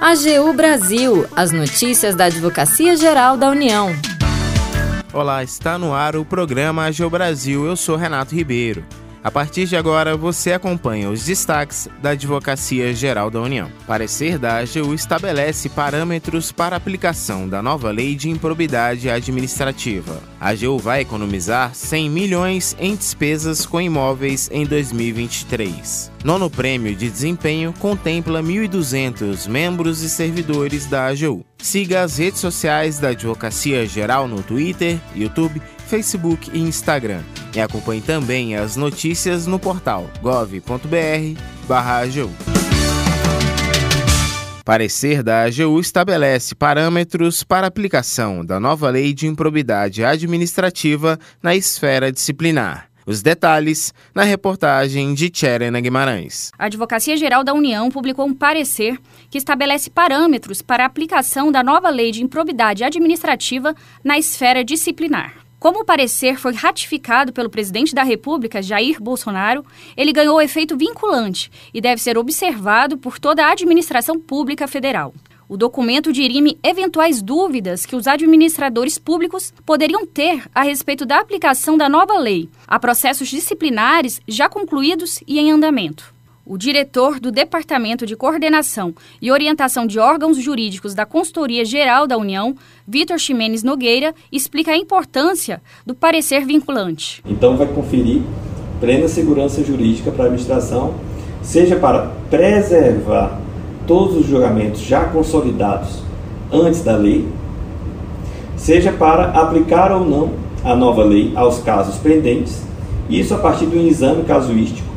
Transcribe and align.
AGU 0.00 0.54
Brasil, 0.54 1.26
as 1.36 1.52
notícias 1.52 2.14
da 2.14 2.24
Advocacia 2.24 2.96
Geral 2.96 3.36
da 3.36 3.50
União. 3.50 3.90
Olá, 5.12 5.44
está 5.44 5.78
no 5.78 5.92
ar 5.92 6.16
o 6.16 6.24
programa 6.24 6.86
AGU 6.86 7.10
Brasil. 7.10 7.66
Eu 7.66 7.76
sou 7.76 7.96
Renato 7.96 8.34
Ribeiro. 8.34 8.82
A 9.22 9.30
partir 9.30 9.66
de 9.66 9.76
agora, 9.76 10.16
você 10.16 10.52
acompanha 10.52 11.10
os 11.10 11.26
destaques 11.26 11.88
da 12.00 12.10
Advocacia 12.10 12.94
Geral 12.94 13.30
da 13.30 13.40
União. 13.40 13.70
Parecer 13.86 14.38
da 14.38 14.58
AGU 14.58 14.94
estabelece 14.94 15.68
parâmetros 15.68 16.50
para 16.50 16.74
aplicação 16.74 17.46
da 17.46 17.60
nova 17.60 17.90
Lei 17.90 18.14
de 18.14 18.30
Improbidade 18.30 19.10
Administrativa. 19.10 20.22
A 20.40 20.50
AGU 20.50 20.78
vai 20.78 21.02
economizar 21.02 21.74
100 21.74 22.08
milhões 22.08 22.74
em 22.78 22.96
despesas 22.96 23.66
com 23.66 23.78
imóveis 23.78 24.48
em 24.50 24.64
2023. 24.64 26.10
Nono 26.24 26.48
prêmio 26.48 26.96
de 26.96 27.10
desempenho 27.10 27.74
contempla 27.78 28.42
1.200 28.42 29.46
membros 29.48 30.00
e 30.02 30.08
servidores 30.08 30.86
da 30.86 31.08
AGU. 31.08 31.44
Siga 31.58 32.02
as 32.02 32.16
redes 32.16 32.40
sociais 32.40 32.98
da 32.98 33.08
Advocacia 33.08 33.86
Geral 33.86 34.26
no 34.26 34.42
Twitter, 34.42 34.98
YouTube, 35.14 35.60
Facebook 35.86 36.50
e 36.54 36.58
Instagram. 36.58 37.20
E 37.54 37.60
acompanhe 37.60 38.00
também 38.00 38.56
as 38.56 38.76
notícias 38.76 39.46
no 39.46 39.58
portal 39.58 40.08
gov.br/agu. 40.22 41.40
Parecer 44.64 45.22
da 45.22 45.44
AGU 45.44 45.80
estabelece 45.80 46.54
parâmetros 46.54 47.42
para 47.42 47.66
aplicação 47.66 48.44
da 48.44 48.60
nova 48.60 48.88
Lei 48.88 49.12
de 49.12 49.26
Improbidade 49.26 50.04
Administrativa 50.04 51.18
na 51.42 51.56
esfera 51.56 52.12
disciplinar. 52.12 52.88
Os 53.04 53.22
detalhes 53.22 53.92
na 54.14 54.22
reportagem 54.22 55.12
de 55.14 55.28
Tcherena 55.28 55.80
Guimarães. 55.80 56.52
A 56.56 56.66
Advocacia 56.66 57.16
Geral 57.16 57.42
da 57.42 57.52
União 57.52 57.90
publicou 57.90 58.26
um 58.26 58.34
parecer 58.34 58.96
que 59.28 59.38
estabelece 59.38 59.90
parâmetros 59.90 60.62
para 60.62 60.84
a 60.84 60.86
aplicação 60.86 61.50
da 61.50 61.64
nova 61.64 61.90
Lei 61.90 62.12
de 62.12 62.22
Improbidade 62.22 62.84
Administrativa 62.84 63.74
na 64.04 64.18
esfera 64.18 64.62
disciplinar. 64.62 65.49
Como 65.60 65.80
o 65.80 65.84
parecer 65.84 66.38
foi 66.38 66.54
ratificado 66.54 67.34
pelo 67.34 67.50
presidente 67.50 67.94
da 67.94 68.02
República, 68.02 68.62
Jair 68.62 68.98
Bolsonaro, 68.98 69.62
ele 69.94 70.10
ganhou 70.10 70.40
efeito 70.40 70.74
vinculante 70.74 71.52
e 71.74 71.82
deve 71.82 72.00
ser 72.00 72.16
observado 72.16 72.96
por 72.96 73.18
toda 73.18 73.44
a 73.44 73.52
administração 73.52 74.18
pública 74.18 74.66
federal. 74.66 75.12
O 75.46 75.58
documento 75.58 76.14
dirime 76.14 76.58
eventuais 76.62 77.20
dúvidas 77.20 77.84
que 77.84 77.94
os 77.94 78.06
administradores 78.06 78.96
públicos 78.96 79.52
poderiam 79.66 80.06
ter 80.06 80.48
a 80.54 80.62
respeito 80.62 81.04
da 81.04 81.18
aplicação 81.18 81.76
da 81.76 81.90
nova 81.90 82.16
lei 82.18 82.48
a 82.66 82.78
processos 82.78 83.28
disciplinares 83.28 84.18
já 84.26 84.48
concluídos 84.48 85.22
e 85.26 85.38
em 85.38 85.50
andamento. 85.50 86.14
O 86.50 86.58
diretor 86.58 87.20
do 87.20 87.30
Departamento 87.30 88.04
de 88.04 88.16
Coordenação 88.16 88.92
e 89.22 89.30
Orientação 89.30 89.86
de 89.86 90.00
Órgãos 90.00 90.36
Jurídicos 90.36 90.96
da 90.96 91.06
Consultoria 91.06 91.64
Geral 91.64 92.08
da 92.08 92.18
União, 92.18 92.56
Vitor 92.88 93.20
Ximenes 93.20 93.62
Nogueira, 93.62 94.12
explica 94.32 94.72
a 94.72 94.76
importância 94.76 95.62
do 95.86 95.94
parecer 95.94 96.44
vinculante. 96.44 97.22
Então, 97.24 97.56
vai 97.56 97.68
conferir 97.68 98.22
plena 98.80 99.06
segurança 99.06 99.62
jurídica 99.62 100.10
para 100.10 100.24
a 100.24 100.26
administração, 100.26 100.96
seja 101.40 101.76
para 101.76 102.10
preservar 102.28 103.38
todos 103.86 104.16
os 104.16 104.26
julgamentos 104.26 104.80
já 104.80 105.04
consolidados 105.04 106.02
antes 106.52 106.82
da 106.82 106.96
lei, 106.96 107.28
seja 108.56 108.90
para 108.90 109.26
aplicar 109.40 109.92
ou 109.92 110.04
não 110.04 110.32
a 110.64 110.74
nova 110.74 111.04
lei 111.04 111.32
aos 111.36 111.60
casos 111.60 111.94
pendentes, 111.98 112.60
isso 113.08 113.34
a 113.34 113.38
partir 113.38 113.66
do 113.66 113.78
exame 113.78 114.24
casuístico 114.24 114.90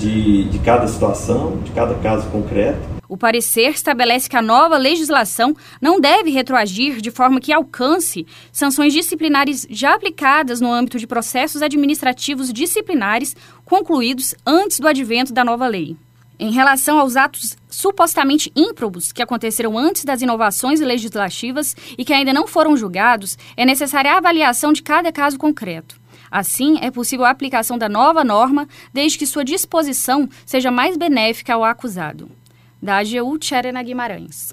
de, 0.00 0.44
de 0.44 0.58
cada 0.60 0.86
situação, 0.86 1.58
de 1.58 1.70
cada 1.72 1.94
caso 1.96 2.28
concreto. 2.30 2.80
O 3.08 3.16
parecer 3.16 3.70
estabelece 3.70 4.30
que 4.30 4.36
a 4.36 4.42
nova 4.42 4.76
legislação 4.76 5.54
não 5.80 6.00
deve 6.00 6.30
retroagir 6.30 7.00
de 7.00 7.10
forma 7.10 7.40
que 7.40 7.52
alcance 7.52 8.24
sanções 8.52 8.92
disciplinares 8.92 9.66
já 9.68 9.94
aplicadas 9.94 10.60
no 10.60 10.72
âmbito 10.72 10.98
de 10.98 11.08
processos 11.08 11.60
administrativos 11.60 12.52
disciplinares 12.52 13.34
concluídos 13.64 14.34
antes 14.46 14.78
do 14.78 14.86
advento 14.86 15.32
da 15.32 15.44
nova 15.44 15.66
lei. 15.66 15.96
Em 16.42 16.50
relação 16.50 16.98
aos 16.98 17.16
atos 17.16 17.54
supostamente 17.68 18.50
ímprobos 18.56 19.12
que 19.12 19.22
aconteceram 19.22 19.76
antes 19.76 20.06
das 20.06 20.22
inovações 20.22 20.80
legislativas 20.80 21.76
e 21.98 22.02
que 22.02 22.14
ainda 22.14 22.32
não 22.32 22.46
foram 22.46 22.74
julgados, 22.78 23.36
é 23.58 23.66
necessária 23.66 24.14
a 24.14 24.16
avaliação 24.16 24.72
de 24.72 24.82
cada 24.82 25.12
caso 25.12 25.36
concreto. 25.36 26.00
Assim, 26.30 26.78
é 26.80 26.90
possível 26.90 27.26
a 27.26 27.30
aplicação 27.30 27.76
da 27.76 27.90
nova 27.90 28.24
norma 28.24 28.66
desde 28.90 29.18
que 29.18 29.26
sua 29.26 29.44
disposição 29.44 30.26
seja 30.46 30.70
mais 30.70 30.96
benéfica 30.96 31.52
ao 31.52 31.62
acusado. 31.62 32.30
Da 32.82 32.96
AGU 33.00 33.36
Tcherena 33.36 33.82
Guimarães. 33.82 34.48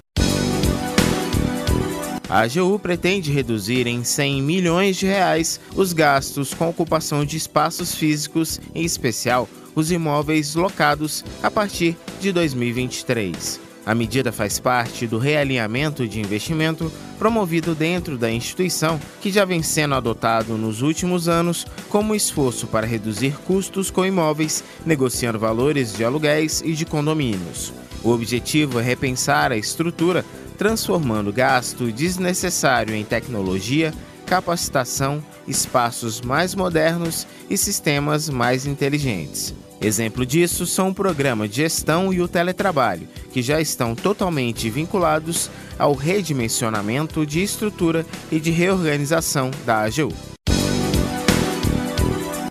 A 2.28 2.40
AGU 2.40 2.78
pretende 2.78 3.32
reduzir 3.32 3.86
em 3.86 4.04
100 4.04 4.42
milhões 4.42 4.96
de 4.96 5.06
reais 5.06 5.58
os 5.74 5.94
gastos 5.94 6.52
com 6.52 6.68
ocupação 6.68 7.24
de 7.24 7.38
espaços 7.38 7.94
físicos, 7.94 8.60
em 8.74 8.84
especial 8.84 9.48
os 9.74 9.90
imóveis 9.90 10.54
locados, 10.54 11.24
a 11.42 11.50
partir 11.50 11.96
de 12.20 12.30
2023. 12.30 13.60
A 13.86 13.94
medida 13.94 14.30
faz 14.30 14.60
parte 14.60 15.06
do 15.06 15.16
realinhamento 15.16 16.06
de 16.06 16.20
investimento 16.20 16.92
promovido 17.18 17.74
dentro 17.74 18.18
da 18.18 18.30
instituição, 18.30 19.00
que 19.22 19.30
já 19.30 19.46
vem 19.46 19.62
sendo 19.62 19.94
adotado 19.94 20.58
nos 20.58 20.82
últimos 20.82 21.26
anos 21.26 21.66
como 21.88 22.14
esforço 22.14 22.66
para 22.66 22.86
reduzir 22.86 23.32
custos 23.46 23.90
com 23.90 24.04
imóveis, 24.04 24.62
negociando 24.84 25.38
valores 25.38 25.94
de 25.94 26.04
aluguéis 26.04 26.60
e 26.62 26.74
de 26.74 26.84
condomínios. 26.84 27.72
O 28.04 28.10
objetivo 28.10 28.78
é 28.78 28.82
repensar 28.82 29.50
a 29.50 29.56
estrutura, 29.56 30.24
transformando 30.58 31.32
gasto 31.32 31.90
desnecessário 31.92 32.94
em 32.94 33.04
tecnologia, 33.04 33.94
capacitação, 34.26 35.24
espaços 35.46 36.20
mais 36.20 36.54
modernos 36.54 37.26
e 37.48 37.56
sistemas 37.56 38.28
mais 38.28 38.66
inteligentes. 38.66 39.54
Exemplo 39.80 40.26
disso 40.26 40.66
são 40.66 40.88
o 40.88 40.94
programa 40.94 41.46
de 41.48 41.56
gestão 41.56 42.12
e 42.12 42.20
o 42.20 42.26
teletrabalho, 42.26 43.08
que 43.32 43.40
já 43.40 43.60
estão 43.60 43.94
totalmente 43.94 44.68
vinculados 44.68 45.48
ao 45.78 45.94
redimensionamento 45.94 47.24
de 47.24 47.40
estrutura 47.40 48.04
e 48.30 48.40
de 48.40 48.50
reorganização 48.50 49.52
da 49.64 49.84
AGU. 49.84 50.37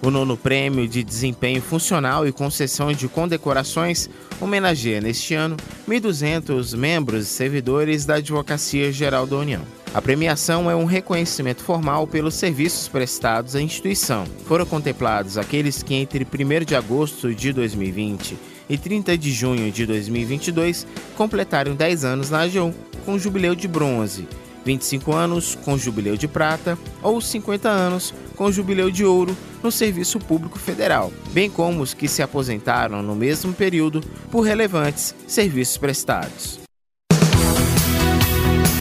O 0.08 0.10
nono 0.10 0.38
prêmio 0.38 0.88
de 0.88 1.04
desempenho 1.04 1.62
funcional 1.62 2.26
e 2.26 2.32
concessão 2.32 2.94
de 2.94 3.10
condecorações 3.10 4.10
homenageia 4.40 5.02
neste 5.02 5.34
ano 5.34 5.58
1.200 5.86 6.78
membros 6.78 7.26
e 7.26 7.28
servidores 7.28 8.06
da 8.06 8.16
Advocacia 8.16 8.90
Geral 8.90 9.28
da 9.28 9.36
União. 9.36 9.62
A 9.94 10.02
premiação 10.02 10.72
é 10.72 10.76
um 10.78 10.86
reconhecimento 10.86 11.62
formal 11.62 12.08
pelos 12.08 12.36
serviços 12.36 12.88
prestados 12.88 13.54
à 13.54 13.62
instituição. 13.62 14.24
Foram 14.46 14.66
contemplados 14.66 15.38
aqueles 15.38 15.84
que 15.84 15.96
entre 15.96 16.26
1 16.26 16.64
de 16.64 16.74
agosto 16.74 17.36
de 17.36 17.52
2020 17.52 18.38
e 18.70 18.78
30 18.78 19.18
de 19.18 19.34
junho 19.34 19.70
de 19.74 19.86
2022 19.86 20.88
completaram 21.18 21.76
10 21.76 22.06
anos 22.06 22.30
na 22.30 22.44
AGU, 22.44 22.74
com 23.06 23.20
jubileu 23.20 23.54
de 23.54 23.68
bronze, 23.68 24.26
25 24.68 25.16
anos 25.16 25.56
com 25.56 25.78
jubileu 25.78 26.18
de 26.18 26.28
prata 26.28 26.78
ou 27.02 27.22
50 27.22 27.70
anos 27.70 28.14
com 28.36 28.52
jubileu 28.52 28.92
de 28.92 29.06
ouro 29.06 29.34
no 29.64 29.72
Serviço 29.72 30.20
Público 30.20 30.60
Federal, 30.60 31.10
bem 31.32 31.50
como 31.50 31.82
os 31.82 31.94
que 31.94 32.10
se 32.10 32.22
aposentaram 32.22 33.02
no 33.02 33.16
mesmo 33.16 33.54
período 33.54 34.02
por 34.30 34.42
relevantes 34.42 35.16
serviços 35.26 35.78
prestados. 35.78 36.60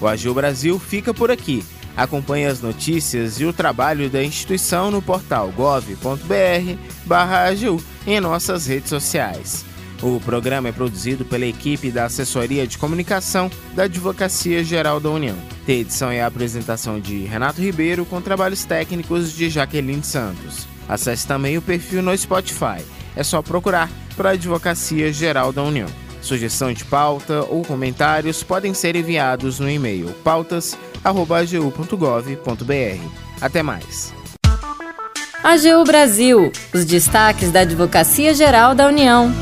O 0.00 0.08
Agil 0.08 0.34
Brasil 0.34 0.76
fica 0.80 1.14
por 1.14 1.30
aqui. 1.30 1.64
Acompanhe 1.96 2.46
as 2.46 2.60
notícias 2.60 3.40
e 3.40 3.44
o 3.44 3.52
trabalho 3.52 4.10
da 4.10 4.24
instituição 4.24 4.90
no 4.90 5.00
portal 5.00 5.52
gov.br/agil 5.52 6.20
e 8.06 8.12
em 8.12 8.20
nossas 8.20 8.66
redes 8.66 8.90
sociais. 8.90 9.64
O 10.02 10.20
programa 10.20 10.68
é 10.68 10.72
produzido 10.72 11.24
pela 11.24 11.46
equipe 11.46 11.90
da 11.90 12.04
Assessoria 12.04 12.66
de 12.66 12.76
Comunicação 12.76 13.50
da 13.74 13.84
Advocacia 13.84 14.62
Geral 14.62 15.00
da 15.00 15.10
União. 15.10 15.36
Tem 15.64 15.80
edição 15.80 16.12
e 16.12 16.20
apresentação 16.20 17.00
de 17.00 17.24
Renato 17.24 17.60
Ribeiro 17.60 18.04
com 18.04 18.20
trabalhos 18.20 18.64
técnicos 18.64 19.32
de 19.32 19.48
Jaqueline 19.48 20.04
Santos. 20.04 20.66
Acesse 20.88 21.26
também 21.26 21.58
o 21.58 21.62
perfil 21.62 22.02
no 22.02 22.16
Spotify. 22.16 22.80
É 23.16 23.22
só 23.22 23.42
procurar 23.42 23.90
para 24.16 24.30
a 24.30 24.32
Advocacia 24.32 25.12
Geral 25.12 25.52
da 25.52 25.62
União. 25.62 25.86
Sugestão 26.20 26.72
de 26.72 26.84
pauta 26.84 27.44
ou 27.44 27.64
comentários 27.64 28.42
podem 28.42 28.74
ser 28.74 28.96
enviados 28.96 29.60
no 29.60 29.70
e-mail 29.70 30.08
pautas.agu.gov.br. 30.24 33.08
Até 33.40 33.62
mais. 33.62 34.12
AGU 35.42 35.84
Brasil, 35.84 36.50
os 36.74 36.84
destaques 36.84 37.50
da 37.52 37.60
Advocacia 37.60 38.34
Geral 38.34 38.74
da 38.74 38.88
União. 38.88 39.32